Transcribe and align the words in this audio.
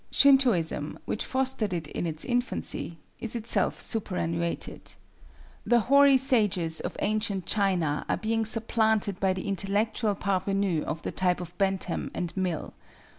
Shintoism, 0.09 0.97
which 1.05 1.23
fostered 1.23 1.73
it 1.73 1.85
in 1.85 2.07
its 2.07 2.25
infancy, 2.25 2.97
is 3.19 3.35
itself 3.35 3.79
superannuated. 3.79 4.93
The 5.63 5.79
hoary 5.81 6.17
sages 6.17 6.79
of 6.79 6.97
ancient 7.03 7.45
China 7.45 8.03
are 8.09 8.17
being 8.17 8.43
supplanted 8.43 9.19
by 9.19 9.33
the 9.33 9.47
intellectual 9.47 10.15
parvenu 10.15 10.83
of 10.85 11.03
the 11.03 11.11
type 11.11 11.39
of 11.39 11.55
Bentham 11.59 12.09
and 12.15 12.35
Mill. 12.35 12.73